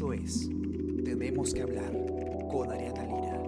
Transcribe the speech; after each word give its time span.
Esto 0.00 0.14
es 0.14 0.48
Tenemos 1.04 1.52
que 1.52 1.60
hablar 1.60 1.92
con 2.50 2.72
Ariana 2.72 3.04
Lira. 3.04 3.42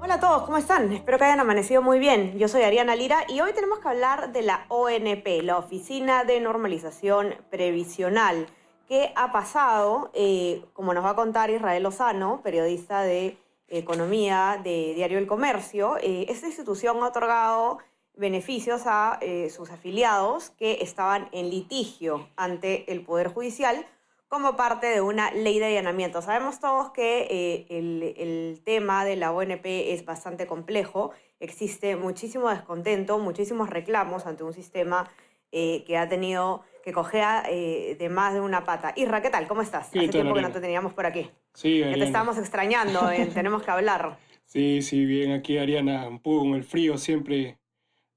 Hola 0.00 0.14
a 0.14 0.20
todos, 0.20 0.44
¿cómo 0.44 0.58
están? 0.58 0.92
Espero 0.92 1.18
que 1.18 1.24
hayan 1.24 1.40
amanecido 1.40 1.82
muy 1.82 1.98
bien. 1.98 2.38
Yo 2.38 2.46
soy 2.46 2.62
Ariana 2.62 2.94
Lira 2.94 3.24
y 3.28 3.40
hoy 3.40 3.52
tenemos 3.52 3.80
que 3.80 3.88
hablar 3.88 4.32
de 4.32 4.42
la 4.42 4.64
ONP, 4.68 5.42
la 5.42 5.58
Oficina 5.58 6.22
de 6.22 6.38
Normalización 6.38 7.34
Previsional. 7.50 8.46
¿Qué 8.86 9.12
ha 9.16 9.32
pasado? 9.32 10.12
Eh, 10.14 10.64
como 10.74 10.94
nos 10.94 11.04
va 11.04 11.10
a 11.10 11.16
contar 11.16 11.50
Israel 11.50 11.82
Lozano, 11.82 12.42
periodista 12.44 13.02
de 13.02 13.38
Economía 13.66 14.60
de 14.62 14.92
Diario 14.94 15.18
El 15.18 15.26
Comercio, 15.26 15.96
eh, 16.00 16.26
esta 16.28 16.46
institución 16.46 17.02
ha 17.02 17.08
otorgado 17.08 17.78
beneficios 18.18 18.82
a 18.86 19.18
eh, 19.22 19.48
sus 19.48 19.70
afiliados 19.70 20.50
que 20.50 20.78
estaban 20.82 21.28
en 21.32 21.50
litigio 21.50 22.28
ante 22.36 22.90
el 22.92 23.02
Poder 23.02 23.28
Judicial 23.28 23.86
como 24.26 24.56
parte 24.56 24.88
de 24.88 25.00
una 25.00 25.30
ley 25.30 25.58
de 25.58 25.66
allanamiento. 25.66 26.20
Sabemos 26.20 26.60
todos 26.60 26.90
que 26.90 27.26
eh, 27.30 27.66
el, 27.70 28.60
tema 28.64 29.04
de 29.06 29.16
la 29.16 29.32
ONP 29.32 29.64
es 29.64 30.04
bastante 30.04 30.46
complejo, 30.46 31.12
existe 31.40 31.96
muchísimo 31.96 32.50
descontento, 32.50 33.18
muchísimos 33.18 33.70
reclamos 33.70 34.26
ante 34.26 34.44
un 34.44 34.52
sistema 34.52 35.08
eh, 35.50 35.82
que 35.86 35.96
ha 35.96 36.06
tenido, 36.08 36.62
que 36.84 36.92
cogea 36.92 37.42
de 37.42 38.08
más 38.10 38.34
de 38.34 38.40
una 38.40 38.64
pata. 38.66 38.92
Irra, 38.96 39.22
¿qué 39.22 39.30
tal? 39.30 39.48
¿Cómo 39.48 39.62
estás? 39.62 39.88
Hace 39.88 40.08
tiempo 40.08 40.34
que 40.34 40.42
no 40.42 40.52
te 40.52 40.60
teníamos 40.60 40.92
por 40.92 41.06
aquí. 41.06 41.30
Sí, 41.54 41.82
Que 41.82 41.94
te 41.94 42.04
estábamos 42.04 42.36
extrañando, 42.36 43.00
tenemos 43.34 43.62
que 43.62 43.70
hablar. 43.70 44.18
Sí, 44.44 44.82
sí, 44.82 45.06
bien, 45.06 45.32
aquí 45.32 45.56
Ariana, 45.56 46.06
un 46.08 46.20
poco 46.20 46.40
con 46.40 46.54
el 46.54 46.64
frío 46.64 46.98
siempre 46.98 47.57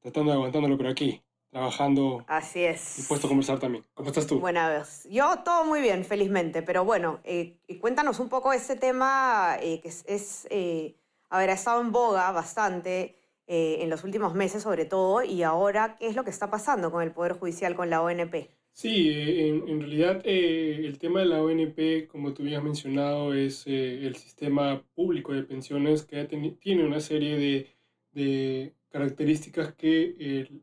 tratando 0.02 0.32
de 0.32 0.38
aguantándolo, 0.38 0.78
pero 0.78 0.90
aquí, 0.90 1.22
trabajando. 1.52 2.24
Así 2.28 2.64
es. 2.64 2.96
Dispuesto 2.98 3.28
a 3.28 3.30
conversar 3.30 3.60
también. 3.60 3.86
¿Cómo 3.94 4.10
estás 4.10 4.26
tú? 4.26 4.40
Bueno, 4.40 4.62
yo 5.10 5.40
todo 5.44 5.66
muy 5.66 5.82
bien, 5.82 6.04
felizmente, 6.06 6.62
pero 6.62 6.84
bueno, 6.84 7.20
eh, 7.24 7.58
cuéntanos 7.80 8.20
un 8.20 8.30
poco 8.30 8.52
ese 8.54 8.76
tema 8.76 9.58
eh, 9.62 9.80
que 9.82 9.90
es, 9.90 10.04
es 10.08 10.48
eh, 10.50 10.96
ha 11.30 11.44
estado 11.46 11.82
en 11.82 11.92
boga 11.92 12.32
bastante 12.32 13.18
en 13.54 13.90
los 13.90 14.06
últimos 14.06 14.34
meses 14.34 14.64
sobre 14.64 14.86
todo, 14.86 15.24
y 15.24 15.44
ahora, 15.44 15.98
¿qué 16.00 16.08
es 16.08 16.16
lo 16.16 16.24
que 16.24 16.30
está 16.30 16.50
pasando 16.50 16.90
con 16.90 17.04
el 17.04 17.12
Poder 17.12 17.34
Judicial, 17.34 17.76
con 17.76 17.90
la 17.90 18.02
ONP? 18.02 18.50
Sí, 18.72 19.10
en, 19.12 19.68
en 19.68 19.82
realidad 19.82 20.22
el 20.24 20.98
tema 21.00 21.20
de 21.20 21.26
la 21.26 21.44
ONP, 21.44 22.08
como 22.08 22.34
tú 22.34 22.44
habías 22.44 22.64
mencionado, 22.64 23.34
es 23.34 23.68
el 23.68 24.16
sistema 24.16 24.82
público 24.96 25.34
de 25.34 25.44
pensiones 25.44 26.04
que 26.04 26.24
tiene 26.62 26.86
una 26.86 27.02
serie 27.02 27.36
de, 27.38 27.68
de 28.14 28.74
características 28.92 29.73
que 29.73 30.16
eh, 30.20 30.61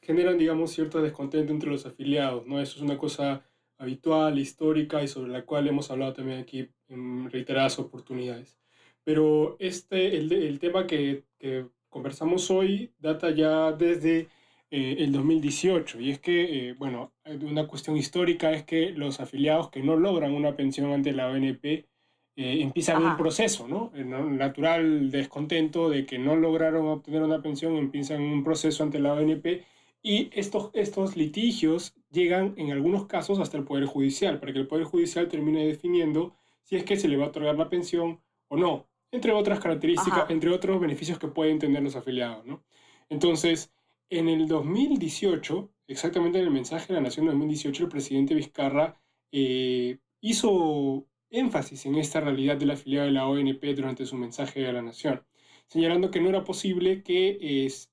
generan, 0.00 0.38
digamos, 0.38 0.72
cierto 0.72 1.00
descontento 1.02 1.52
entre 1.52 1.70
los 1.70 1.86
afiliados, 1.86 2.46
¿no? 2.46 2.60
Eso 2.60 2.76
es 2.76 2.82
una 2.82 2.98
cosa 2.98 3.44
habitual, 3.78 4.38
histórica 4.38 5.02
y 5.02 5.08
sobre 5.08 5.32
la 5.32 5.44
cual 5.44 5.68
hemos 5.68 5.90
hablado 5.90 6.12
también 6.14 6.40
aquí 6.40 6.68
en 6.88 7.30
reiteradas 7.30 7.78
oportunidades. 7.78 8.58
Pero 9.04 9.56
este, 9.58 10.16
el, 10.16 10.32
el 10.32 10.58
tema 10.58 10.86
que, 10.86 11.24
que, 11.38 11.66
conversamos 11.88 12.50
hoy 12.50 12.90
data 12.98 13.30
ya 13.30 13.70
desde 13.72 14.28
eh, 14.70 14.96
el 15.00 15.12
2018 15.12 16.00
y 16.00 16.10
es 16.10 16.20
que, 16.20 16.70
eh, 16.70 16.72
bueno, 16.72 17.12
una 17.42 17.66
cuestión 17.66 17.96
histórica 17.98 18.52
es 18.52 18.64
que 18.64 18.90
los 18.90 19.20
afiliados 19.20 19.68
que 19.68 19.82
no 19.82 19.96
logran 19.96 20.32
una 20.32 20.56
pensión 20.56 20.90
ante 20.92 21.12
la 21.12 21.28
ONP 21.28 21.84
eh, 22.34 22.62
empieza 22.62 22.98
un 22.98 23.16
proceso, 23.16 23.68
¿no? 23.68 23.92
El 23.94 24.08
natural 24.38 25.10
descontento 25.10 25.90
de 25.90 26.06
que 26.06 26.18
no 26.18 26.34
lograron 26.36 26.86
obtener 26.88 27.22
una 27.22 27.42
pensión, 27.42 27.76
empiezan 27.76 28.22
un 28.22 28.42
proceso 28.42 28.82
ante 28.82 29.00
la 29.00 29.12
ONP 29.12 29.64
y 30.02 30.30
estos, 30.32 30.70
estos 30.72 31.16
litigios 31.16 31.94
llegan 32.10 32.54
en 32.56 32.72
algunos 32.72 33.06
casos 33.06 33.38
hasta 33.38 33.58
el 33.58 33.64
Poder 33.64 33.84
Judicial, 33.84 34.40
para 34.40 34.52
que 34.52 34.58
el 34.60 34.66
Poder 34.66 34.84
Judicial 34.84 35.28
termine 35.28 35.66
definiendo 35.66 36.34
si 36.62 36.76
es 36.76 36.84
que 36.84 36.96
se 36.96 37.08
le 37.08 37.16
va 37.16 37.26
a 37.26 37.28
otorgar 37.28 37.56
la 37.56 37.68
pensión 37.68 38.20
o 38.48 38.56
no, 38.56 38.88
entre 39.10 39.32
otras 39.32 39.60
características, 39.60 40.30
entre 40.30 40.50
otros 40.50 40.80
beneficios 40.80 41.18
que 41.18 41.28
pueden 41.28 41.58
tener 41.58 41.82
los 41.82 41.96
afiliados, 41.96 42.46
¿no? 42.46 42.64
Entonces, 43.10 43.72
en 44.08 44.28
el 44.28 44.48
2018, 44.48 45.70
exactamente 45.86 46.38
en 46.38 46.44
el 46.44 46.50
mensaje 46.50 46.88
de 46.88 46.94
la 46.94 47.02
Nación 47.02 47.26
2018, 47.26 47.84
el 47.84 47.88
presidente 47.90 48.34
Vizcarra 48.34 48.98
eh, 49.30 49.98
hizo 50.20 51.06
énfasis 51.32 51.86
en 51.86 51.96
esta 51.96 52.20
realidad 52.20 52.56
de 52.56 52.66
la 52.66 52.74
afiliado 52.74 53.06
de 53.06 53.12
la 53.12 53.26
ONP 53.26 53.64
durante 53.74 54.06
su 54.06 54.16
mensaje 54.16 54.66
a 54.68 54.72
la 54.72 54.82
Nación, 54.82 55.24
señalando 55.66 56.10
que 56.10 56.20
no 56.20 56.28
era 56.28 56.44
posible 56.44 57.02
que 57.02 57.66
es 57.66 57.90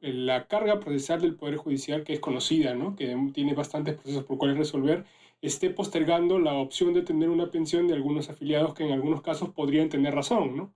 la 0.00 0.48
carga 0.48 0.80
procesal 0.80 1.20
del 1.20 1.36
Poder 1.36 1.56
Judicial, 1.56 2.02
que 2.04 2.12
es 2.12 2.20
conocida, 2.20 2.74
¿no? 2.74 2.96
que 2.96 3.16
tiene 3.32 3.54
bastantes 3.54 3.94
procesos 3.94 4.24
por 4.24 4.36
cuales 4.36 4.58
resolver, 4.58 5.04
esté 5.40 5.70
postergando 5.70 6.38
la 6.38 6.54
opción 6.54 6.92
de 6.92 7.02
tener 7.02 7.28
una 7.30 7.50
pensión 7.50 7.86
de 7.86 7.94
algunos 7.94 8.28
afiliados 8.28 8.74
que 8.74 8.84
en 8.84 8.92
algunos 8.92 9.22
casos 9.22 9.50
podrían 9.50 9.88
tener 9.88 10.14
razón. 10.14 10.56
¿no? 10.56 10.74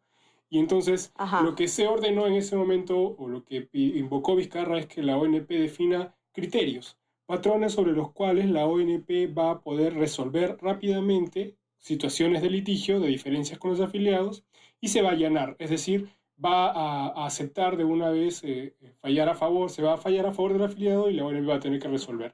Y 0.49 0.61
entonces 0.61 1.12
lo 1.43 1.56
que 1.56 1.66
se 1.66 1.89
ordenó 1.89 2.27
en 2.27 2.34
ese 2.34 2.56
momento, 2.56 3.16
o 3.19 3.28
lo 3.28 3.45
que 3.45 3.69
invocó 3.72 4.37
Vizcarra, 4.37 4.78
es 4.78 4.87
que 4.87 5.03
la 5.03 5.19
ONP 5.19 5.49
defina 5.49 6.15
criterios, 6.33 6.97
patrones 7.27 7.72
sobre 7.72 7.93
los 7.93 8.12
cuales 8.12 8.49
la 8.49 8.66
ONP 8.66 9.37
va 9.37 9.50
a 9.50 9.61
poder 9.61 9.95
resolver 9.95 10.56
rápidamente 10.61 11.56
situaciones 11.79 12.43
de 12.43 12.51
litigio, 12.51 13.01
de 13.01 13.09
diferencias 13.09 13.59
con 13.59 13.71
los 13.71 13.81
afiliados, 13.81 14.45
y 14.81 14.89
se 14.89 15.03
va 15.03 15.11
a 15.11 15.13
allanar, 15.13 15.57
es 15.59 15.71
decir, 15.71 16.11
va 16.37 16.69
a, 16.71 17.27
aceptar 17.27 17.77
de 17.77 17.85
una 17.85 18.11
vez 18.11 18.43
eh, 18.45 18.75
fallar 19.01 19.29
a 19.29 19.35
favor, 19.35 19.71
se 19.71 19.83
va 19.83 19.95
a 19.95 19.97
fallar 19.97 20.27
a 20.27 20.33
favor 20.33 20.53
del 20.53 20.65
afiliado 20.65 21.09
y 21.09 21.15
la 21.15 21.25
ONP 21.25 21.49
va 21.49 21.57
a 21.57 21.61
tener 21.61 21.81
que 21.81 21.89
resolver. 21.89 22.33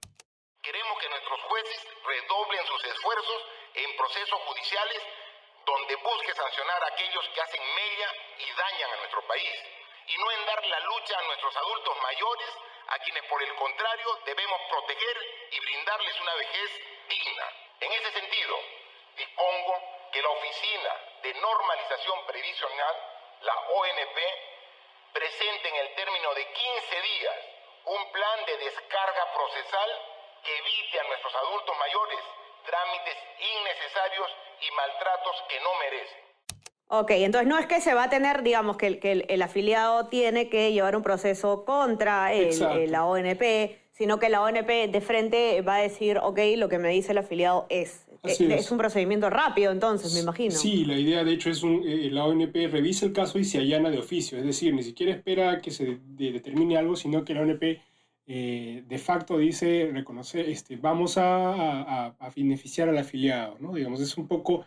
Queremos 0.63 0.97
que 0.99 1.09
nuestros 1.09 1.41
jueces 1.47 1.81
redoblen 2.03 2.65
sus 2.67 2.83
esfuerzos 2.83 3.41
en 3.75 3.89
procesos 3.97 4.39
judiciales 4.47 5.01
donde 5.67 5.95
busque 5.97 6.35
sancionar 6.35 6.83
a 6.83 6.89
aquellos 6.95 7.25
que 7.35 7.41
hacen 7.41 7.63
mella 7.63 8.09
y 8.43 8.47
dañan 8.51 8.91
a 8.91 8.99
nuestro 8.99 9.23
país, 9.31 9.55
y 10.11 10.15
no 10.19 10.27
en 10.35 10.47
dar 10.47 10.61
la 10.67 10.81
lucha 10.81 11.15
a 11.19 11.27
nuestros 11.27 11.55
adultos 11.57 11.95
mayores, 12.03 12.51
a 12.89 12.99
quienes 12.99 13.23
por 13.31 13.43
el 13.43 13.55
contrario 13.55 14.09
debemos 14.27 14.61
proteger 14.69 15.17
y 15.55 15.61
brindarles 15.61 16.21
una 16.21 16.35
vejez 16.35 16.71
digna. 17.09 17.47
En 17.81 17.93
ese 17.93 18.11
sentido, 18.11 18.55
dispongo 19.17 19.75
que 20.12 20.23
la 20.23 20.28
Oficina 20.28 20.93
de 21.23 21.34
Normalización 21.34 22.19
Previsional, 22.27 22.95
la 23.43 23.56
ONP, 23.77 24.19
presente 25.12 25.69
en 25.69 25.77
el 25.77 25.95
término 25.95 26.34
de 26.34 26.45
15 26.47 27.00
días 27.03 27.39
un 27.87 28.12
plan 28.12 28.39
de 28.47 28.56
descarga 28.65 29.25
procesal 29.34 29.91
que 30.45 30.53
evite 30.56 31.00
a 31.00 31.09
nuestros 31.09 31.34
adultos 31.34 31.75
mayores 31.78 32.21
trámites 32.65 33.17
innecesarios 33.39 34.28
y 34.62 34.69
maltratos 34.75 35.37
que 35.49 35.61
no 35.61 35.71
merecen. 35.81 36.23
Ok, 36.94 37.11
entonces 37.25 37.49
no 37.49 37.59
es 37.59 37.67
que 37.67 37.81
se 37.81 37.94
va 37.94 38.05
a 38.05 38.11
tener, 38.11 38.43
digamos, 38.43 38.77
que 38.77 39.00
el, 39.27 39.43
afiliado 39.43 40.09
tiene 40.09 40.50
que 40.50 40.73
llevar 40.73 40.94
un 40.94 41.03
proceso 41.03 41.65
contra 41.65 42.31
la 42.31 43.06
ONP, 43.06 43.43
sino 43.93 44.19
que 44.19 44.29
la 44.29 44.43
ONP 44.43 44.91
de 44.91 45.00
frente 45.00 45.62
va 45.62 45.77
a 45.77 45.81
decir, 45.81 46.19
ok, 46.19 46.39
lo 46.56 46.69
que 46.69 46.79
me 46.79 46.91
dice 46.91 47.12
el 47.12 47.19
afiliado 47.19 47.67
es. 47.71 48.06
Eh, 48.25 48.55
es. 48.55 48.71
un 48.71 48.78
procedimiento 48.78 49.28
rápido, 49.31 49.72
entonces, 49.72 50.15
me 50.15 50.21
imagino. 50.21 50.53
Sí, 50.53 50.84
la 50.84 50.97
idea, 50.97 51.25
de 51.25 51.33
hecho, 51.33 51.50
es 51.50 51.65
un, 51.65 51.83
eh, 51.84 52.09
la 52.10 52.25
ONP 52.25 52.69
revisa 52.69 53.05
el 53.05 53.12
caso 53.12 53.38
y 53.38 53.44
se 53.44 53.59
allana 53.59 53.91
de 53.91 53.99
oficio, 53.99 54.38
es 54.38 54.44
decir, 54.44 54.72
ni 54.75 54.84
siquiera 54.84 55.12
espera 55.12 55.60
que 55.60 55.72
se 55.72 55.99
determine 56.06 56.77
algo, 56.77 56.94
sino 56.94 57.25
que 57.25 57.34
la 57.34 57.43
ONP 57.43 57.81
eh, 58.27 58.84
de 58.87 58.99
facto 58.99 59.38
dice, 59.38 59.91
reconoce, 59.93 60.53
este, 60.53 60.77
vamos 60.77 61.19
a, 61.19 62.15
a, 62.19 62.31
beneficiar 62.37 62.88
al 62.88 62.99
afiliado, 62.99 63.56
¿no? 63.59 63.75
Digamos, 63.75 64.00
es 64.00 64.17
un 64.17 64.29
poco, 64.29 64.64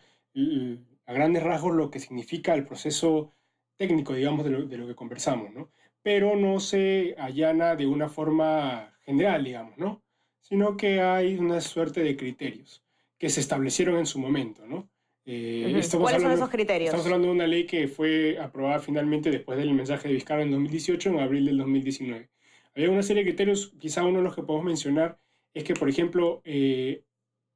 a 1.05 1.13
grandes 1.13 1.41
rasgos, 1.41 1.73
lo 1.75 1.89
que 1.89 1.99
significa 1.99 2.53
el 2.55 2.65
proceso 2.65 3.31
técnico, 3.77 4.13
digamos, 4.13 4.43
de 4.43 4.51
lo, 4.51 4.65
de 4.65 4.77
lo 4.77 4.87
que 4.87 4.95
conversamos, 4.95 5.53
¿no? 5.53 5.69
Pero 6.01 6.35
no 6.35 6.59
se 6.59 7.15
allana 7.17 7.75
de 7.77 7.87
una 7.87 8.09
forma 8.09 8.93
general, 9.05 9.45
digamos, 9.45 9.77
¿no? 9.77 10.01
Sino 10.41 10.75
que 10.75 11.01
hay 11.01 11.37
una 11.37 11.61
suerte 11.61 12.03
de 12.03 12.17
criterios 12.17 12.84
que 13.17 13.29
se 13.29 13.39
establecieron 13.39 13.97
en 13.97 14.05
su 14.05 14.19
momento, 14.19 14.65
¿no? 14.65 14.89
Eh, 15.25 15.81
¿Cuáles 15.97 16.21
son 16.21 16.31
esos 16.31 16.49
criterios? 16.49 16.89
Estamos 16.89 17.05
hablando 17.07 17.27
de 17.27 17.33
una 17.33 17.47
ley 17.47 17.65
que 17.65 17.87
fue 17.87 18.37
aprobada 18.39 18.79
finalmente 18.79 19.31
después 19.31 19.57
del 19.57 19.73
mensaje 19.73 20.07
de 20.07 20.13
Vizcarra 20.13 20.43
en 20.43 20.51
2018, 20.51 21.09
en 21.09 21.19
abril 21.19 21.45
del 21.45 21.57
2019. 21.57 22.29
Había 22.75 22.91
una 22.91 23.01
serie 23.01 23.23
de 23.23 23.29
criterios, 23.29 23.73
quizá 23.79 24.03
uno 24.03 24.19
de 24.19 24.23
los 24.23 24.35
que 24.35 24.43
podemos 24.43 24.65
mencionar 24.65 25.17
es 25.53 25.63
que, 25.63 25.73
por 25.73 25.89
ejemplo, 25.89 26.41
eh, 26.43 27.03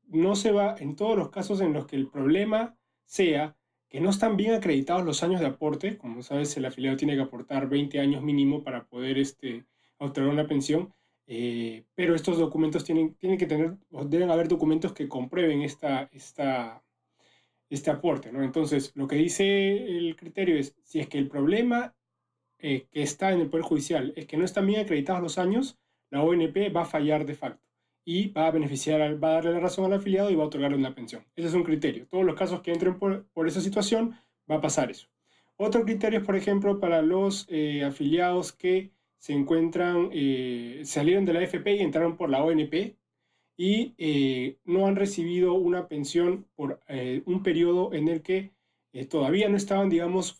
no 0.07 0.35
se 0.35 0.51
va, 0.51 0.75
en 0.79 0.95
todos 0.95 1.17
los 1.17 1.29
casos 1.29 1.61
en 1.61 1.73
los 1.73 1.85
que 1.85 1.95
el 1.95 2.07
problema 2.07 2.75
sea 3.05 3.55
que 3.89 3.99
no 3.99 4.09
están 4.09 4.37
bien 4.37 4.53
acreditados 4.53 5.03
los 5.03 5.21
años 5.23 5.41
de 5.41 5.47
aporte, 5.47 5.97
como 5.97 6.23
sabes, 6.23 6.55
el 6.57 6.65
afiliado 6.65 6.97
tiene 6.97 7.15
que 7.15 7.21
aportar 7.21 7.67
20 7.67 7.99
años 7.99 8.23
mínimo 8.23 8.63
para 8.63 8.85
poder 8.85 9.17
este, 9.17 9.65
obtener 9.97 10.29
una 10.29 10.47
pensión, 10.47 10.93
eh, 11.31 11.85
pero 11.93 12.15
estos 12.15 12.39
documentos 12.39 12.83
tienen, 12.83 13.13
tienen 13.13 13.37
que 13.37 13.45
tener, 13.45 13.77
deben 14.07 14.31
haber 14.31 14.47
documentos 14.47 14.93
que 14.93 15.07
comprueben 15.07 15.61
esta, 15.61 16.09
esta, 16.11 16.83
este 17.69 17.91
aporte, 17.91 18.31
¿no? 18.31 18.43
Entonces, 18.43 18.91
lo 18.95 19.07
que 19.07 19.17
dice 19.17 19.77
el 19.77 20.15
criterio 20.15 20.57
es, 20.57 20.75
si 20.83 20.99
es 20.99 21.07
que 21.07 21.19
el 21.19 21.27
problema 21.27 21.95
eh, 22.57 22.87
que 22.91 23.03
está 23.03 23.31
en 23.31 23.41
el 23.41 23.49
Poder 23.49 23.63
Judicial 23.63 24.11
es 24.15 24.25
que 24.25 24.37
no 24.37 24.43
están 24.43 24.65
bien 24.65 24.79
acreditados 24.79 25.21
los 25.21 25.37
años, 25.37 25.77
la 26.09 26.23
ONP 26.23 26.75
va 26.75 26.81
a 26.81 26.85
fallar 26.85 27.27
de 27.27 27.35
facto. 27.35 27.63
y 28.03 28.29
va 28.29 28.47
a 28.47 28.51
beneficiar, 28.51 29.23
va 29.23 29.29
a 29.29 29.33
darle 29.35 29.51
la 29.53 29.59
razón 29.59 29.85
al 29.85 29.93
afiliado 29.99 30.31
y 30.31 30.35
va 30.35 30.43
a 30.45 30.47
otorgarle 30.47 30.77
una 30.77 30.95
pensión. 30.95 31.23
Ese 31.35 31.49
es 31.49 31.53
un 31.53 31.63
criterio. 31.63 32.07
Todos 32.07 32.25
los 32.25 32.35
casos 32.35 32.61
que 32.61 32.71
entren 32.71 32.97
por, 32.97 33.27
por 33.33 33.47
esa 33.47 33.61
situación 33.61 34.15
va 34.49 34.55
a 34.55 34.61
pasar 34.61 34.89
eso. 34.89 35.07
Otro 35.57 35.83
criterio 35.85 36.19
es, 36.19 36.25
por 36.25 36.35
ejemplo, 36.35 36.79
para 36.79 37.03
los 37.03 37.45
eh, 37.49 37.83
afiliados 37.83 38.51
que 38.51 38.93
se 39.19 39.33
encuentran, 39.33 40.09
eh, 40.11 40.81
salieron 40.85 41.25
de 41.25 41.33
la 41.33 41.41
AFP 41.41 41.75
y 41.75 41.81
entraron 41.81 42.17
por 42.17 42.29
la 42.29 42.43
ONP 42.43 42.95
y 43.57 43.93
eh, 43.97 44.57
no 44.65 44.87
han 44.87 44.95
recibido 44.95 45.53
una 45.53 45.87
pensión 45.87 46.47
por 46.55 46.79
un 47.25 47.43
periodo 47.43 47.93
en 47.93 48.07
el 48.07 48.21
que 48.21 48.51
todavía 49.09 49.49
no 49.49 49.57
estaban, 49.57 49.89
digamos, 49.89 50.39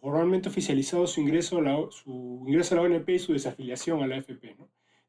formalmente 0.00 0.48
oficializado 0.48 1.06
su 1.06 1.20
ingreso, 1.20 1.58
a 1.58 1.62
la, 1.62 1.86
su 1.90 2.44
ingreso 2.46 2.74
a 2.74 2.78
la 2.78 2.82
ONP 2.84 3.08
y 3.10 3.18
su 3.18 3.32
desafiliación 3.32 4.02
a 4.02 4.06
la 4.06 4.16
AFP. 4.16 4.56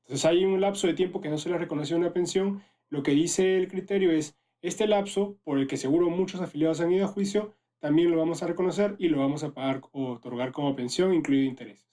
Entonces 0.03 0.25
hay 0.25 0.43
un 0.43 0.59
lapso 0.59 0.87
de 0.87 0.93
tiempo 0.93 1.21
que 1.21 1.29
no 1.29 1.37
se 1.37 1.49
les 1.49 1.59
reconoció 1.59 1.95
una 1.95 2.13
pensión. 2.13 2.61
Lo 2.89 3.03
que 3.03 3.11
dice 3.11 3.57
el 3.57 3.67
criterio 3.67 4.11
es, 4.11 4.35
este 4.61 4.87
lapso, 4.87 5.37
por 5.43 5.57
el 5.57 5.67
que 5.67 5.77
seguro 5.77 6.09
muchos 6.09 6.41
afiliados 6.41 6.81
han 6.81 6.91
ido 6.91 7.05
a 7.05 7.07
juicio, 7.07 7.55
también 7.79 8.11
lo 8.11 8.17
vamos 8.17 8.43
a 8.43 8.47
reconocer 8.47 8.95
y 8.99 9.07
lo 9.07 9.19
vamos 9.19 9.43
a 9.43 9.53
pagar 9.53 9.81
o 9.91 10.11
otorgar 10.11 10.51
como 10.51 10.75
pensión, 10.75 11.13
incluido 11.13 11.45
intereses. 11.45 11.90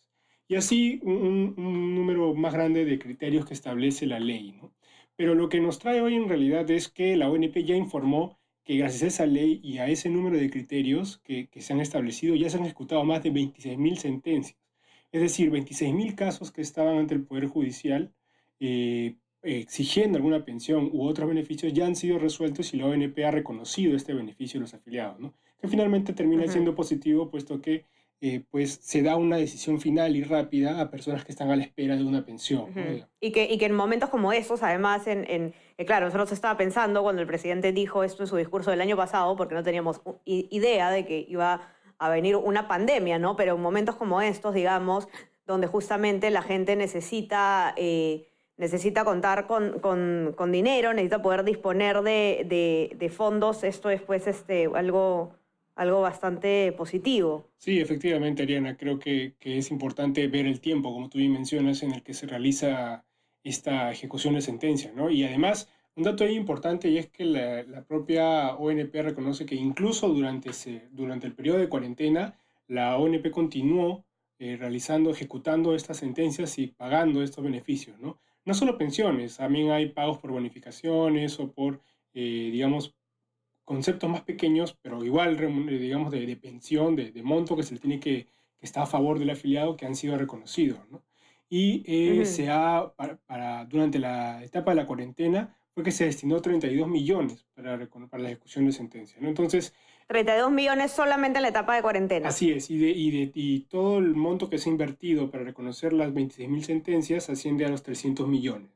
Y 0.49 0.56
así 0.56 1.00
un, 1.03 1.55
número 1.95 2.35
más 2.35 2.55
grande 2.55 2.87
de 2.87 2.99
criterios 2.99 3.47
que 3.47 3.55
establece 3.55 4.06
la 4.06 4.19
ley. 4.19 4.59
Pero 5.15 5.35
lo 5.35 5.49
que 5.49 5.61
nos 5.61 5.79
trae 5.79 6.00
hoy 6.00 6.15
en 6.15 6.29
realidad 6.29 6.71
es 6.71 6.89
que 6.89 7.17
la 7.17 7.31
ONP 7.31 7.59
ya 7.65 7.77
informó 7.77 8.39
que 8.65 8.77
gracias 8.77 9.03
a 9.03 9.06
esa 9.06 9.27
ley 9.27 9.61
y 9.62 9.79
a 9.79 9.89
ese 9.89 10.09
número 10.11 10.39
de 10.39 10.50
criterios 10.50 11.19
que, 11.19 11.49
se 11.59 11.73
han 11.73 11.81
establecido, 11.81 12.35
ya 12.35 12.49
se 12.49 12.56
han 12.56 12.65
ejecutado 12.65 13.05
más 13.05 13.23
de 13.23 13.33
26.000 13.33 13.97
sentencias. 13.97 14.59
Es 15.12 15.21
decir, 15.21 15.50
26.000 15.50 16.15
casos 16.15 16.50
que 16.50 16.62
estaban 16.62 16.99
ante 16.99 17.15
el 17.15 17.25
Poder 17.25 17.47
Judicial 17.47 18.12
eh, 18.61 19.17
exigiendo 19.43 20.17
alguna 20.17 20.45
pensión 20.45 20.91
u 20.93 21.05
otros 21.06 21.29
beneficios 21.29 21.73
ya 21.73 21.87
han 21.87 21.97
sido 21.97 22.19
resueltos 22.19 22.75
y 22.75 22.79
la 22.79 22.87
ONP 22.87 23.19
ha 23.25 23.31
reconocido 23.31 23.97
este 23.97 24.15
beneficio 24.15 24.59
a 24.59 24.62
los 24.62 24.75
afiliados. 24.75 25.21
¿no? 25.21 25.35
que 25.61 25.69
finalmente 25.69 26.12
termina 26.12 26.47
siendo 26.47 26.75
positivo, 26.75 27.31
puesto 27.31 27.61
que 27.61 27.85
eh, 28.20 28.43
pues 28.50 28.81
se 28.82 29.03
da 29.03 29.17
una 29.17 29.37
decisión 29.37 29.81
final 29.81 30.17
y 30.17 30.25
rápida 30.25 30.81
a 30.81 30.91
personas 30.91 31.25
que 31.25 31.32
están 31.32 31.50
a 31.50 31.56
la 31.56 31.62
espera 31.62 31.97
de 31.97 32.05
una 32.05 32.25
pensión. 32.25 32.67
y, 33.20 33.31
que, 33.31 33.44
y 33.44 33.59
que 33.59 33.67
en 33.67 33.75
momentos 33.75 34.11
como 34.11 34.32
esos, 34.32 34.62
además, 34.62 35.06
en, 35.06 35.25
en 35.31 35.55
eh, 35.76 35.85
claro, 35.85 36.06
nosotros 36.06 36.32
estaba 36.32 36.56
pensando 36.56 37.03
cuando 37.03 37.23
el 37.23 37.29
presidente 37.29 37.73
dijo 37.73 38.03
esto 38.03 38.25
en 38.25 38.26
su 38.26 38.37
discurso 38.37 38.73
del 38.73 38.81
año 38.81 38.97
pasado, 38.97 39.37
porque 39.37 39.55
no 39.55 39.62
teníamos 39.62 40.00
idea 40.25 40.91
de 40.91 41.06
que 41.06 41.25
iba 41.29 41.73
a 41.99 42.09
venir 42.09 42.35
una 42.35 42.67
pandemia, 42.67 43.20
¿no? 43.20 43.37
Pero 43.37 43.55
en 43.55 43.61
momentos 43.61 43.94
como 43.94 44.21
estos, 44.21 44.55
digamos, 44.55 45.09
donde 45.47 45.67
justamente 45.67 46.31
la 46.31 46.43
gente 46.43 46.76
necesita... 46.76 47.75
Eh, 47.76 48.25
necesita 48.56 49.05
contar 49.05 49.47
con, 49.47 49.79
con, 49.79 50.35
con, 50.37 50.50
dinero, 50.50 50.93
necesita 50.93 51.23
poder 51.23 51.44
disponer 51.44 52.03
de, 52.03 52.44
de, 52.44 52.91
de 52.97 53.09
fondos. 53.09 53.62
Esto 53.62 53.88
es 53.88 54.03
pues 54.03 54.26
este, 54.26 54.69
algo, 54.75 55.32
algo 55.79 56.01
bastante 56.01 56.73
positivo. 56.73 57.47
Sí, 57.57 57.79
efectivamente, 57.81 58.43
Ariana, 58.43 58.77
creo 58.77 58.99
que, 58.99 59.35
es 59.41 59.71
importante 59.71 60.27
ver 60.27 60.47
el 60.47 60.61
tiempo, 60.61 60.93
como 60.93 61.09
tú 61.09 61.19
bien 61.19 61.33
mencionas, 61.33 61.85
en 61.85 61.93
el 61.93 62.03
que 62.03 62.15
se 62.15 62.27
realiza 62.27 63.05
esta 63.45 63.93
ejecución 63.93 64.35
de 64.35 64.41
sentencia, 64.41 64.93
¿no? 64.95 65.09
Y 65.09 65.23
además, 65.23 65.71
un 65.95 66.03
dato 66.03 66.25
ahí 66.25 66.35
importante 66.35 66.89
y 66.89 66.99
es 66.99 67.07
que 67.07 67.25
la, 67.25 67.63
la 67.63 67.85
propia 67.85 68.57
ONP 68.57 68.93
reconoce 69.03 69.47
que 69.47 69.55
incluso 69.55 70.09
durante, 70.09 70.51
ese, 70.51 70.89
durante 70.91 71.29
el 71.29 71.35
periodo 71.35 71.59
de 71.59 71.69
cuarentena, 71.69 72.37
la 72.67 72.99
ONP 72.99 73.31
continuó 73.31 74.05
eh, 74.41 74.57
realizando, 74.57 75.11
ejecutando 75.11 75.77
estas 75.77 75.99
sentencias 75.99 76.59
y 76.59 76.67
pagando 76.67 77.23
estos 77.23 77.45
beneficios, 77.45 78.01
¿no? 78.01 78.19
No 78.45 78.55
solo 78.55 78.79
pensiones, 78.79 79.37
también 79.37 79.71
hay 79.71 79.91
pagos 79.91 80.19
por 80.19 80.33
bonificaciones 80.33 81.39
o 81.39 81.53
por, 81.53 81.81
eh, 82.15 82.49
digamos, 82.51 82.98
conceptos 83.69 84.09
más 84.09 84.23
pequeños, 84.23 84.79
pero 84.81 85.05
igual, 85.05 85.37
digamos, 85.37 86.11
de, 86.11 86.37
pensión, 86.41 86.97
de, 86.97 87.12
monto 87.23 87.55
que 87.55 87.62
se 87.62 87.75
le 87.75 87.81
tiene 87.81 88.00
que, 88.00 88.25
que 88.59 88.67
está 88.67 88.85
a 88.85 88.87
favor 88.87 89.19
del 89.19 89.29
afiliado, 89.29 89.76
que 89.76 89.85
han 89.85 89.94
sido 89.94 90.17
reconocidos. 90.17 90.81
¿no? 90.91 91.03
Y 91.50 91.85
eh, 91.87 92.25
se 92.25 92.49
ha, 92.49 92.91
para, 92.97 93.67
durante 93.67 93.99
la 93.99 94.43
etapa 94.43 94.70
de 94.70 94.76
la 94.76 94.87
cuarentena, 94.87 95.55
fue 95.75 95.85
que 95.85 95.91
se 95.91 96.06
destinó 96.06 96.41
32 96.41 96.88
millones 96.88 97.44
para, 97.55 97.79
para 98.09 98.23
la 98.23 98.31
ejecución 98.31 98.65
de 98.65 98.73
sentencia. 98.73 99.19
¿no? 99.20 99.29
Entonces... 99.29 99.75
32 100.06 100.50
millones 100.50 100.91
solamente 100.91 101.37
en 101.37 101.43
la 101.43 101.49
etapa 101.49 101.76
de 101.76 101.82
cuarentena. 101.82 102.31
Así 102.31 102.50
es, 102.50 102.71
y, 102.71 102.79
de, 102.79 102.88
y, 102.88 103.11
de, 103.11 103.32
y 103.35 103.61
todo 103.69 103.99
el 103.99 104.14
monto 104.14 104.49
que 104.49 104.56
se 104.56 104.71
ha 104.71 104.73
invertido 104.73 105.31
para 105.31 105.44
reconocer 105.44 105.93
las 105.93 106.14
26.000 106.14 106.62
sentencias 106.62 107.29
asciende 107.29 107.67
a 107.67 107.69
los 107.69 107.82
300 107.82 108.26
millones. 108.29 108.71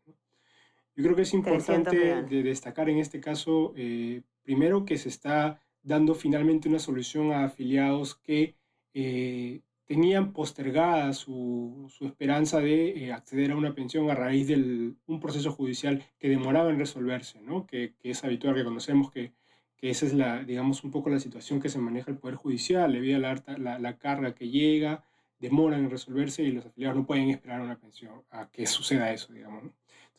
Yo 0.95 1.05
creo 1.05 1.17
que 1.17 1.23
es 1.23 1.35
importante 1.35 2.23
de 2.23 2.43
destacar 2.43 2.91
en 2.91 2.99
este 2.99 3.21
caso 3.21 3.73
eh, 3.77 4.23
Primero 4.43 4.85
que 4.85 4.99
se 4.99 5.09
está 5.09 5.61
dando 5.83 6.15
finalmente 6.15 6.69
una 6.69 6.79
solución 6.79 7.33
a 7.33 7.45
afiliados 7.45 8.17
que 8.17 8.57
eh, 8.95 9.61
tenían 9.87 10.33
postergada 10.33 11.13
su, 11.13 11.91
esperanza 12.01 12.61
de 12.61 13.05
eh, 13.05 13.13
acceder 13.13 13.53
a 13.53 13.57
una 13.57 13.75
pensión 13.75 14.11
a 14.11 14.15
raíz 14.15 14.49
de 14.49 14.95
un 15.07 15.21
proceso 15.21 15.53
judicial 15.53 16.05
que 16.19 16.29
demoraba 16.29 16.71
en 16.71 16.79
resolverse, 16.79 17.41
¿no? 17.41 17.67
que, 17.67 17.95
es 18.03 18.25
habitual, 18.25 18.55
que 18.55 18.65
conocemos 18.65 19.11
que, 19.11 19.33
que, 19.77 19.91
esa 19.91 20.07
es 20.07 20.15
la, 20.15 20.43
digamos, 20.43 20.83
un 20.85 20.91
poco 20.91 21.11
la 21.11 21.21
situación 21.21 21.61
que 21.61 21.69
se 21.69 21.79
maneja 21.79 22.11
el 22.11 22.19
Poder 22.19 22.37
Judicial, 22.37 22.93
debido 22.93 23.17
a 23.17 23.21
la, 23.59 23.79
la, 23.79 23.99
carga 23.99 24.35
que 24.35 24.49
llega, 24.49 25.05
demoran 25.39 25.85
en 25.85 25.91
resolverse 25.91 26.43
y 26.43 26.53
los 26.53 26.67
afiliados 26.67 26.97
no 26.97 27.07
pueden 27.07 27.31
esperar 27.31 27.61
una 27.61 27.79
pensión 27.79 28.23
a 28.31 28.49
que 28.51 28.67
suceda 28.67 29.13
eso, 29.13 29.33
digamos. 29.33 29.65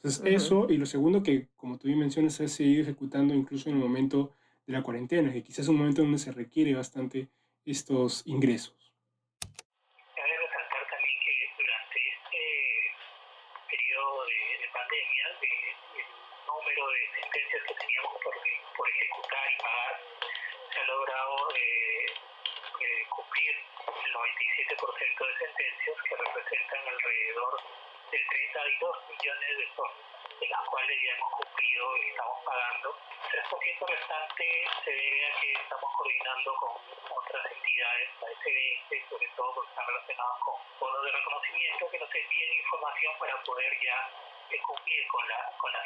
Entonces, 0.03 0.35
eso, 0.35 0.67
y 0.69 0.75
lo 0.75 0.85
segundo 0.85 1.23
que, 1.23 1.47
como 1.55 1.77
tú 1.77 1.87
bien 1.87 1.97
mencionas, 1.97 2.33
se 2.33 2.43
ha 2.43 2.47
seguido 2.49 2.83
ejecutando 2.83 3.33
incluso 3.33 3.69
en 3.69 3.77
el 3.77 3.81
momento 3.81 4.35
de 4.67 4.73
la 4.73 4.83
cuarentena, 4.83 5.31
que 5.31 5.41
quizás 5.41 5.59
es 5.59 5.69
un 5.69 5.77
momento 5.77 6.01
donde 6.01 6.17
se 6.17 6.33
requiere 6.33 6.75
bastante 6.75 7.29
estos 7.63 8.27
ingresos. 8.27 8.75
Cabe 9.39 10.35
resaltar 10.43 10.83
también 10.91 11.15
que 11.23 11.33
durante 11.55 11.99
este 12.03 12.43
periodo 13.71 14.27
de, 14.27 14.67
pandemia, 14.75 15.25
el 15.39 16.03
número 16.51 16.83
de 16.83 16.99
sentencias 17.23 17.63
que 17.63 17.75
teníamos 17.79 18.11
por, 18.19 18.35
por 18.75 18.85
ejecutar 18.91 19.47
y 19.47 19.57
pagar, 19.63 19.95
se 20.67 20.79
ha 20.83 20.85
logrado 20.91 21.47
eh, 21.55 22.11
eh, 22.11 23.07
cumplir 23.07 23.55
el 23.55 24.11
97% 24.19 24.67
de 24.67 25.35
sentencias 25.47 25.95
que 25.95 26.15
representan 26.27 26.91
alrededor 26.91 27.55
de 28.11 28.19
32 28.79 28.97
millones 29.09 29.51
de 29.57 29.65
soles, 29.75 30.05
de 30.39 30.47
las 30.49 30.63
cuales 30.69 30.97
ya 30.97 31.11
hemos 31.13 31.31
cumplido 31.37 31.83
y 31.97 32.09
estamos 32.09 32.37
pagando. 32.45 32.87
El 33.21 33.39
3% 33.43 33.85
restante 33.85 34.45
se 34.83 34.91
debe 34.91 35.25
a 35.25 35.31
que 35.41 35.53
estamos 35.53 35.89
coordinando 35.93 36.49
con 36.57 36.71
otras 37.13 37.43
entidades, 37.53 38.07
la 38.21 38.27
SBS, 38.33 39.09
sobre 39.09 39.27
todo 39.37 39.53
porque 39.53 39.69
están 39.69 39.85
relacionadas 39.85 40.37
con 40.41 40.55
bonos 40.79 41.03
de 41.05 41.11
reconocimiento, 41.11 41.81
que 41.91 41.99
nos 41.99 42.09
envíen 42.15 42.49
información 42.65 43.13
para 43.19 43.33
poder 43.43 43.71
ya 43.83 43.99
eh, 44.49 44.61
cumplir 44.65 45.01
con 45.07 45.23
la, 45.27 45.39
con 45.61 45.69
la 45.73 45.81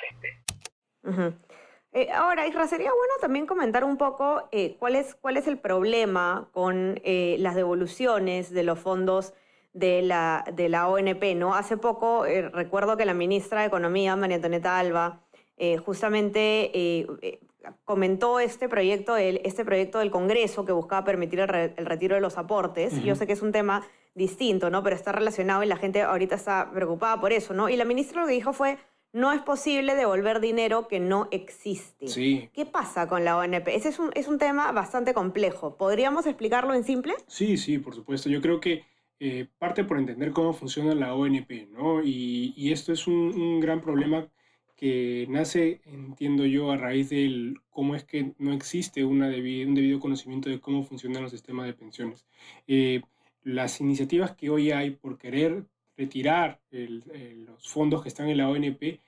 eh, 1.94 2.12
ahora, 2.12 2.46
Isra, 2.46 2.67
sería 2.67 2.91
bueno 2.91 3.13
también 3.20 3.48
comentar 3.48 3.84
un 3.84 3.98
poco 3.98 4.48
eh, 4.51 4.75
cuál, 4.77 4.96
es, 4.96 5.15
cuál 5.15 5.38
es 5.38 5.48
el 5.48 5.58
problema 5.58 6.50
con 6.53 7.01
las 7.03 7.56
devoluciones 7.56 8.53
de 8.53 8.63
los 8.63 8.79
fondos 8.79 9.34
de 9.77 10.01
la, 10.01 10.43
de 10.53 10.69
la 10.69 10.88
ONP, 10.88 11.36
¿no? 11.36 11.53
Hace 11.53 11.77
poco 11.77 12.25
eh, 12.25 12.50
recuerdo 12.50 12.98
que 12.98 13.05
la 13.05 13.13
ministra 13.13 13.62
de 13.62 13.67
Economía, 13.67 14.15
María 14.15 14.38
Antonieta 14.38 14.79
Alba, 14.79 15.22
eh, 15.57 15.77
justamente 15.77 16.72
eh, 16.74 17.39
comentó 17.86 18.39
este 18.39 18.69
proyecto, 18.69 19.17
el, 19.17 19.39
este 19.43 19.63
proyecto 19.63 20.00
del 20.00 20.10
Congreso 20.10 20.65
que 20.65 20.72
buscaba 20.72 21.03
permitir 21.03 21.41
el, 21.41 21.86
retiro 21.86 22.15
de 22.15 22.22
los 22.22 22.38
aportes. 22.38 23.03
Yo 23.03 23.15
sé 23.15 23.27
que 23.27 23.34
es 23.34 23.41
un 23.43 23.51
tema 23.51 23.86
distinto, 24.15 24.72
¿no? 24.72 24.81
Pero 24.81 24.96
está 24.96 25.12
relacionado 25.12 25.63
y 25.63 25.67
la 25.67 25.77
gente 25.77 26.01
ahorita 26.01 26.36
está 26.36 26.72
preocupada 26.74 27.22
por 27.22 27.31
eso, 27.31 27.53
¿no? 27.53 27.69
Y 27.69 27.75
la 27.75 27.86
ministra 27.86 28.22
lo 28.22 28.27
que 28.27 28.34
dijo 28.34 28.53
fue, 28.53 28.79
no 29.13 29.31
es 29.31 29.41
posible 29.41 29.93
devolver 29.93 30.39
dinero 30.39 30.88
que 30.88 31.00
no 31.00 31.27
existe. 31.29 32.07
Sí. 32.07 32.50
¿Qué 32.53 32.65
pasa 32.65 33.07
con 33.07 33.24
la 33.24 33.38
ONP? 33.38 33.67
Ese 33.67 33.89
es 33.89 34.00
un, 34.00 34.10
es 34.15 34.27
un 34.27 34.39
tema 34.39 34.72
bastante 34.72 35.13
complejo. 35.13 35.77
¿Podríamos 35.77 36.25
explicarlo 36.25 36.74
en 36.74 36.84
simple? 36.84 37.13
Sí, 37.27 37.57
sí, 37.57 37.77
por 37.77 37.93
supuesto. 37.93 38.29
Yo 38.29 38.41
creo 38.41 38.60
que 38.60 38.84
eh, 39.19 39.47
parte 39.57 39.83
por 39.83 39.97
entender 39.97 40.31
cómo 40.31 40.53
funciona 40.53 40.93
la 40.95 41.15
ONP, 41.15 41.69
¿no? 41.71 42.03
Y, 42.03 42.53
y 42.55 42.71
esto 42.71 42.93
es 42.93 43.07
un, 43.07 43.59
gran 43.59 43.81
problema 43.81 44.29
que 44.75 45.25
nace, 45.29 45.81
entiendo 45.86 46.45
yo, 46.45 46.71
a 46.71 46.77
raíz 46.77 47.09
del 47.09 47.59
cómo 47.71 47.95
es 47.95 48.03
que 48.03 48.33
no 48.38 48.53
existe 48.53 49.03
un 49.03 49.21
debido 49.21 50.00
conocimiento 50.00 50.50
de 50.50 50.59
cómo 50.59 50.83
funcionan 50.83 51.24
los 51.24 51.31
sistemas 51.31 51.65
de 51.65 51.74
pensiones. 51.74 52.27
Eh, 52.67 53.01
las 53.43 53.81
iniciativas 53.81 54.36
que 54.36 54.50
hoy 54.50 54.71
hay 54.71 54.91
por 54.91 55.17
querer 55.17 55.65
retirar 55.97 56.62
los 56.69 57.67
fondos 57.69 58.03
que 58.03 58.09
están 58.09 58.29
en 58.29 58.38
la 58.38 58.50
ONP 58.50 59.00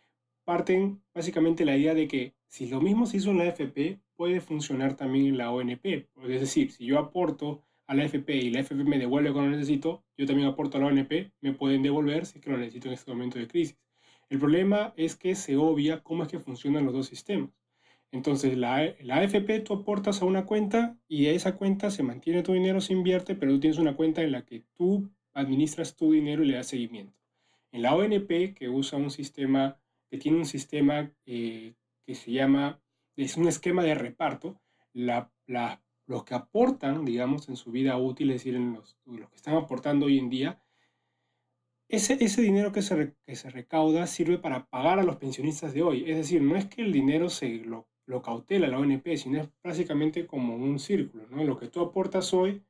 parten 0.44 1.04
básicamente 1.14 1.66
la 1.66 1.78
idea 1.78 1.94
de 1.94 2.08
que 2.08 2.34
si 2.48 2.68
lo 2.68 2.82
mismo 2.82 3.06
se 3.06 3.18
hizo 3.18 3.30
en 3.30 3.38
la 3.38 3.44
AFP, 3.44 4.00
puede 4.16 4.42
funcionar 4.42 4.96
también 4.96 5.28
en 5.28 5.38
la 5.38 5.52
ONP. 5.52 5.86
Es 6.24 6.42
decir, 6.42 6.72
si 6.72 6.86
yo 6.86 6.98
aporto 6.98 7.64
a 7.90 7.96
la 7.96 8.04
AFP 8.04 8.36
y 8.36 8.52
la 8.52 8.60
AFP 8.60 8.84
me 8.84 9.00
devuelve 9.00 9.34
cuando 9.34 9.50
necesito, 9.50 10.04
yo 10.16 10.28
también 10.28 10.48
aporto 10.48 10.78
a 10.78 10.82
la 10.82 10.88
ONP, 10.88 11.32
me 11.42 11.54
pueden 11.54 11.82
devolver 11.82 12.28
si 12.28 12.38
es 12.38 12.44
que 12.44 12.52
lo 12.52 12.58
necesito 12.58 12.88
en 12.88 12.94
este 12.94 13.10
momento 13.10 13.40
de 13.40 13.48
crisis. 13.48 13.80
El 14.30 14.38
problema 14.38 14.94
es 14.96 15.16
que 15.16 15.34
se 15.34 15.58
obvia 15.58 16.04
cómo 16.04 16.22
es 16.22 16.30
que 16.30 16.40
funcionan 16.40 16.86
los 16.86 16.94
dos 16.94 17.08
sistemas. 17.08 17.50
Entonces, 18.12 18.56
la, 18.56 18.94
la 19.02 19.16
AFP 19.16 19.62
tú 19.62 19.74
aportas 19.74 20.22
a 20.22 20.26
una 20.26 20.46
cuenta 20.46 21.00
y 21.08 21.26
a 21.26 21.32
esa 21.32 21.56
cuenta 21.56 21.90
se 21.90 22.04
mantiene 22.04 22.44
tu 22.44 22.54
dinero, 22.54 22.80
se 22.80 22.94
invierte, 22.94 23.34
pero 23.34 23.54
tú 23.54 23.60
tienes 23.60 23.80
una 23.80 23.96
cuenta 23.96 24.22
en 24.22 24.34
la 24.34 24.46
que 24.46 24.66
tú 24.78 25.10
administras 25.34 25.96
tu 25.96 26.12
dinero 26.12 26.44
y 26.44 26.48
le 26.48 26.58
das 26.58 26.68
seguimiento. 26.68 27.18
En 27.72 27.82
la 27.82 27.96
ONP, 27.96 28.54
que 28.54 28.70
usa 28.70 29.00
un 29.00 29.10
sistema, 29.10 29.80
que 30.12 30.20
tiene 30.20 30.38
un 30.38 30.46
sistema 30.46 31.12
eh, 31.26 31.74
que 32.06 32.14
se 32.14 32.32
llama, 32.32 32.80
es 33.16 33.36
un 33.36 33.48
esquema 33.48 33.84
de 33.84 33.96
reparto, 33.96 34.62
la, 34.94 35.32
la, 35.48 35.82
los 36.10 36.26
que 36.26 36.36
aportan, 36.36 37.06
digamos, 37.06 37.48
en 37.48 37.56
su 37.56 37.72
vida 37.72 37.98
útil, 37.98 38.32
es 38.32 38.44
decir, 38.44 38.60
los, 38.60 38.98
los 39.06 39.30
que 39.30 39.36
están 39.36 39.56
aportando 39.56 40.08
hoy 40.08 40.18
en 40.18 40.30
día, 40.30 40.62
ese, 41.88 42.18
ese 42.20 42.42
dinero 42.42 42.72
que 42.72 42.82
se, 42.82 43.16
que 43.26 43.36
se 43.36 43.50
recauda 43.50 44.06
sirve 44.08 44.38
para 44.38 44.66
pagar 44.66 45.00
a 45.00 45.04
los 45.04 45.16
pensionistas 45.16 45.74
de 45.74 45.84
hoy. 45.84 46.10
Es 46.10 46.18
decir, 46.18 46.42
no 46.42 46.56
es 46.56 46.66
que 46.66 46.82
el 46.82 46.92
dinero 46.92 47.30
se 47.30 47.64
lo 47.64 47.88
lo 48.10 48.24
cautela 48.24 48.68
la 48.68 48.80
ONP, 48.80 49.16
sino 49.18 49.40
es 49.40 49.50
básicamente 49.64 50.26
como 50.26 50.56
un 50.56 50.80
círculo, 50.80 51.28
¿no? 51.30 51.44
Lo 51.44 51.58
que 51.58 51.68
tú 51.68 51.80
aportas 51.80 52.34
hoy 52.34 52.64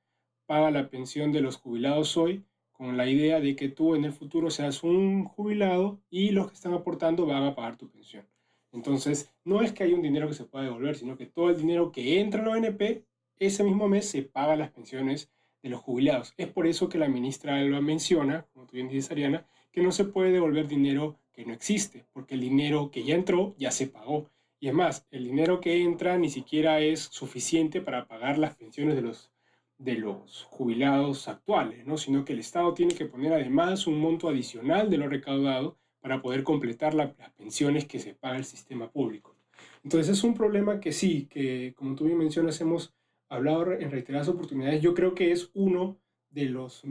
paga 0.46 0.70
la 0.70 0.90
pensión 0.90 1.32
de 1.32 1.40
los 1.40 1.56
jubilados 1.56 2.18
hoy, 2.18 2.44
con 2.74 2.98
la 2.98 3.10
idea 3.10 3.40
de 3.40 3.56
que 3.56 3.70
tú 3.70 3.96
en 3.96 4.04
el 4.04 4.12
futuro 4.12 4.52
seas 4.52 4.84
un 4.84 5.24
jubilado 5.24 6.02
y 6.10 6.32
los 6.32 6.48
que 6.48 6.56
están 6.56 6.74
aportando 6.74 7.26
van 7.26 7.44
a 7.44 7.56
pagar 7.56 7.78
tu 7.78 7.90
pensión. 7.90 8.28
Entonces, 8.74 9.34
no 9.46 9.62
es 9.62 9.72
que 9.72 9.84
hay 9.84 9.94
un 9.94 10.02
dinero 10.02 10.28
que 10.28 10.34
se 10.34 10.44
pueda 10.44 10.66
devolver, 10.66 10.98
sino 10.98 11.18
que 11.18 11.26
todo 11.26 11.50
el 11.50 11.58
dinero 11.58 11.92
que 11.92 12.20
entra 12.20 12.42
en 12.42 12.46
la 12.46 12.52
ONP, 12.52 13.06
ese 13.40 13.64
mismo 13.64 13.88
mes 13.88 14.10
se 14.10 14.22
paga 14.22 14.56
las 14.56 14.72
pensiones 14.72 15.32
de 15.62 15.70
los 15.70 15.82
jubilados. 15.82 16.34
Es 16.38 16.48
por 16.48 16.68
eso 16.68 16.90
que 16.90 16.98
la 16.98 17.08
ministra 17.08 17.56
Alba 17.56 17.82
menciona, 17.82 18.46
como 18.54 18.66
tú 18.66 18.74
bien 18.74 18.88
dices, 18.88 19.12
Ariana, 19.12 19.46
que 19.72 19.82
no 19.82 19.92
se 19.92 20.06
puede 20.06 20.32
devolver 20.32 20.68
dinero 20.68 21.20
que 21.34 21.46
no 21.46 21.54
existe, 21.54 22.06
porque 22.14 22.36
el 22.36 22.42
dinero 22.42 22.92
que 22.92 23.04
ya 23.04 23.16
entró 23.16 23.56
ya 23.58 23.72
se 23.72 23.88
pagó. 23.88 24.30
Y 24.60 24.68
es 24.68 24.74
más, 24.74 25.08
el 25.12 25.26
dinero 25.26 25.62
que 25.62 25.82
entra 25.82 26.18
ni 26.18 26.30
siquiera 26.30 26.82
es 26.82 27.00
suficiente 27.00 27.82
para 27.82 28.08
pagar 28.08 28.38
las 28.38 28.56
pensiones 28.56 28.96
de 28.96 29.02
los, 29.02 29.32
de 29.78 29.96
los 29.96 30.44
jubilados 30.50 31.28
actuales, 31.28 31.86
¿no? 31.86 31.98
sino 31.98 32.26
que 32.26 32.34
el 32.34 32.40
Estado 32.40 32.74
tiene 32.74 32.94
que 32.94 33.06
poner 33.06 33.32
además 33.32 33.88
un 33.88 34.00
monto 34.00 34.28
adicional 34.28 34.90
de 34.90 34.98
lo 34.98 35.08
recaudado 35.08 35.78
para 36.02 36.22
poder 36.22 36.44
completar 36.44 36.94
las 36.94 37.14
pensiones 37.38 37.86
que 37.86 38.00
se 38.00 38.14
paga 38.14 38.38
el 38.38 38.46
sistema 38.46 38.90
público. 38.90 39.36
Entonces 39.84 40.18
es 40.18 40.24
un 40.24 40.34
problema 40.34 40.80
que 40.80 40.92
sí, 40.92 41.28
que 41.30 41.74
como 41.76 41.96
tú 41.96 42.06
bien 42.06 42.18
mencionas, 42.18 42.60
hemos 42.62 42.94
hablado 43.30 43.72
en 43.74 43.92
reiteradas 43.92 44.28
oportunidades. 44.28 44.82
Yo 44.82 44.94
creo 44.94 45.16
que 45.16 45.32
es 45.32 45.50
uno 45.54 45.98
de 46.32 46.46
los 46.46 46.84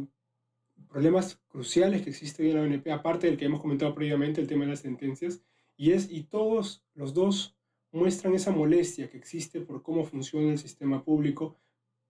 problemas 0.89 1.41
cruciales 1.49 2.03
que 2.03 2.11
existe 2.11 2.43
hoy 2.43 2.51
en 2.51 2.57
la 2.57 2.63
ONP, 2.63 2.89
aparte 2.89 3.27
del 3.27 3.37
que 3.37 3.45
hemos 3.45 3.61
comentado 3.61 3.95
previamente, 3.95 4.41
el 4.41 4.47
tema 4.47 4.65
de 4.65 4.71
las 4.71 4.81
sentencias, 4.81 5.43
y 5.77 5.93
es, 5.93 6.11
y 6.11 6.23
todos 6.23 6.85
los 6.95 7.15
dos 7.15 7.57
muestran 7.93 8.35
esa 8.35 8.51
molestia 8.51 9.09
que 9.09 9.17
existe 9.17 9.61
por 9.61 9.83
cómo 9.83 10.05
funciona 10.05 10.51
el 10.51 10.59
sistema 10.59 11.03
público, 11.05 11.57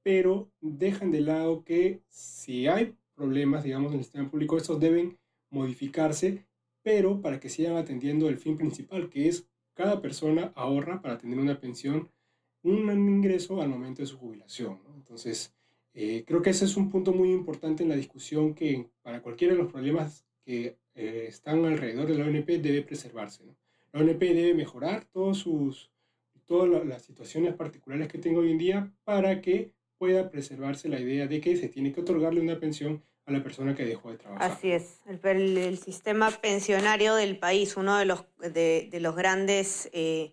pero 0.02 0.50
dejan 0.61 1.11
de 1.11 1.20
lado 1.20 1.64
que 1.64 2.00
si 2.08 2.66
hay 2.66 2.94
problemas, 3.14 3.64
digamos, 3.64 3.92
en 3.92 3.99
el 3.99 4.04
sistema 4.04 4.30
público, 4.30 4.56
estos 4.56 4.80
deben 4.80 5.18
modificarse, 5.50 6.47
pero 6.82 7.20
para 7.20 7.40
que 7.40 7.49
sigan 7.49 7.76
atendiendo 7.76 8.28
el 8.28 8.38
fin 8.38 8.56
principal, 8.56 9.11
que 9.11 9.28
es 9.28 9.47
cada 9.75 10.00
persona 10.00 10.52
ahorra 10.54 11.02
para 11.02 11.18
tener 11.18 11.38
una 11.38 11.61
pensión, 11.61 12.08
un 12.62 12.91
ingreso 13.09 13.61
al 13.62 13.69
momento 13.69 14.03
de 14.03 14.07
su 14.07 14.19
jubilación. 14.19 14.81
Entonces, 14.97 15.55
eh, 15.95 16.25
creo 16.27 16.43
que 16.43 16.50
ese 16.50 16.65
es 16.65 16.77
un 16.77 16.91
punto 16.91 17.12
muy 17.12 17.31
importante 17.33 17.83
en 17.83 17.88
la 17.88 17.97
discusión 17.97 18.55
que 18.55 18.88
para 19.03 19.21
cualquiera 19.21 19.55
de 19.55 19.61
los 19.61 19.73
problemas 19.73 20.25
que 20.45 20.77
eh, 20.95 21.27
están 21.29 21.65
alrededor 21.65 22.07
de 22.07 22.19
la 22.19 22.25
ONP 22.25 22.49
debe 22.61 22.83
preservarse. 22.83 23.45
¿no? 23.45 23.57
La 23.93 24.00
ONP 24.00 24.21
debe 24.21 24.55
mejorar 24.55 25.07
todos 25.07 25.38
sus, 25.38 25.91
todas 26.47 26.85
las 26.87 27.03
situaciones 27.03 27.55
particulares 27.55 28.09
que 28.09 28.19
tengo 28.19 28.41
hoy 28.41 28.53
en 28.53 28.59
día 28.59 28.93
para 29.05 29.41
que 29.41 29.73
pueda 29.99 30.31
preservarse 30.31 30.88
la 30.88 31.00
idea 31.00 31.27
de 31.27 31.41
que 31.41 31.57
se 31.57 31.69
tiene 31.69 31.93
que 31.93 32.00
otorgarle 32.00 32.41
una 32.41 32.61
pensión 32.61 33.03
a 33.27 33.33
la 33.33 33.43
persona 33.43 33.75
que 33.75 33.85
dejó 33.85 34.11
de 34.11 34.19
trabajar. 34.19 34.50
Así 34.50 34.71
es, 34.71 35.00
el, 35.07 35.59
el 35.59 35.79
sistema 35.79 36.31
pensionario 36.31 37.15
del 37.15 37.38
país, 37.38 37.77
uno 37.77 37.99
de 37.99 38.07
los, 38.07 38.25
de, 38.38 38.88
de 38.91 39.00
los 39.00 39.15
grandes 39.15 39.91
eh, 39.93 40.33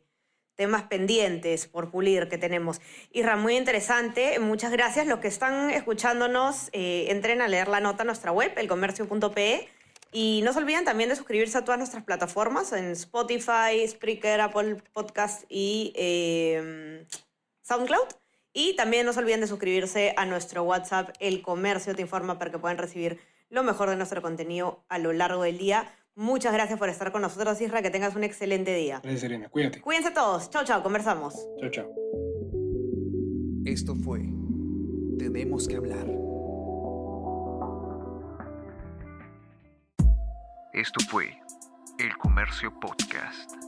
temas 0.55 0.83
pendientes 0.83 1.67
por 1.67 1.91
pulir 1.91 2.29
que 2.29 2.38
tenemos. 2.38 2.81
Isra, 3.12 3.35
muy 3.35 3.55
interesante, 3.55 4.39
muchas 4.39 4.71
gracias. 4.71 5.07
Los 5.07 5.19
que 5.19 5.27
están 5.27 5.69
escuchándonos, 5.69 6.69
eh, 6.71 7.07
entren 7.09 7.41
a 7.41 7.47
leer 7.47 7.67
la 7.67 7.79
nota 7.79 8.03
en 8.03 8.07
nuestra 8.07 8.31
web, 8.31 8.51
elcomercio.pe 8.57 9.69
y 10.12 10.41
no 10.43 10.53
se 10.53 10.59
olviden 10.59 10.85
también 10.85 11.09
de 11.09 11.17
suscribirse 11.17 11.57
a 11.57 11.65
todas 11.65 11.77
nuestras 11.77 12.05
plataformas 12.05 12.71
en 12.71 12.91
Spotify, 12.91 13.85
Spreaker, 13.85 14.39
Apple 14.39 14.77
Podcast 14.93 15.43
y 15.50 15.91
em, 15.95 17.05
SoundCloud. 17.63 18.07
Y 18.53 18.77
también 18.77 19.05
no 19.05 19.12
se 19.12 19.19
olviden 19.19 19.41
de 19.41 19.47
suscribirse 19.47 20.13
a 20.15 20.25
nuestro 20.25 20.63
WhatsApp, 20.63 21.09
El 21.19 21.41
Comercio 21.41 21.93
Te 21.93 22.01
Informa, 22.01 22.39
para 22.39 22.50
que 22.50 22.57
puedan 22.57 22.77
recibir 22.77 23.19
lo 23.50 23.63
mejor 23.63 23.89
de 23.89 23.97
nuestro 23.97 24.21
contenido 24.21 24.85
a 24.88 25.00
lo 25.00 25.12
largo 25.12 25.43
del 25.43 25.57
día. 25.57 25.93
Muchas 26.15 26.53
gracias 26.53 26.79
por 26.79 26.88
estar 26.88 27.12
con 27.12 27.22
nosotros, 27.22 27.60
Isra. 27.60 27.81
Que 27.81 27.89
tengas 27.89 28.15
un 28.15 28.24
excelente 28.24 28.74
día. 28.74 29.00
Gracias, 29.03 29.22
Serena. 29.22 29.50
Cuídate. 29.50 29.81
Cuídense 29.81 30.12
todos. 30.12 30.50
Chao, 30.50 30.63
chao. 30.63 30.81
Conversamos. 30.81 31.36
Chao, 31.60 31.69
chao. 31.69 31.89
Esto 33.65 33.95
fue 33.95 34.22
Tenemos 35.19 35.67
que 35.67 35.75
hablar. 35.75 36.07
Esto 40.74 41.03
fue 41.10 41.38
El 41.98 42.17
Comercio 42.17 42.77
Podcast. 42.79 43.64